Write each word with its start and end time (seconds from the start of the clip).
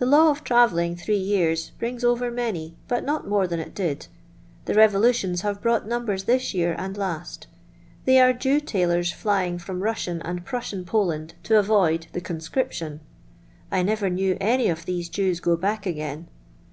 The 0.00 0.06
kw 0.06 0.28
of 0.32 0.42
travelling 0.42 0.96
three 0.96 1.14
years 1.16 1.70
brings 1.78 2.02
over 2.02 2.32
many, 2.32 2.74
but 2.88 3.04
not 3.04 3.28
more 3.28 3.46
than 3.46 3.60
it 3.60 3.76
did. 3.76 4.08
The 4.64 4.72
revo 4.72 5.00
lutions 5.00 5.42
have 5.42 5.62
brought 5.62 5.86
numbers 5.86 6.24
this 6.24 6.52
year 6.52 6.74
and 6.76 6.96
last 6.96 7.46
They 8.04 8.18
are 8.18 8.32
Jew 8.32 8.58
tailors 8.58 9.12
flying 9.12 9.58
from 9.60 9.84
Russian 9.84 10.20
and 10.22 10.44
Prussian 10.44 10.84
Poland 10.84 11.34
to 11.44 11.60
avoid 11.60 12.08
the 12.12 12.20
conscription. 12.20 13.02
I 13.70 13.84
never 13.84 14.10
knew 14.10 14.36
any 14.40 14.66
of 14.68 14.84
these 14.84 15.08
Jews 15.08 15.38
go 15.38 15.56
back 15.56 15.86
again. 15.86 16.26